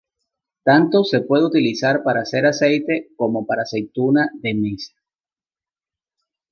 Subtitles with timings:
[0.63, 4.95] Tanto se puede utilizar para hacer aceite como para aceituna de mesa.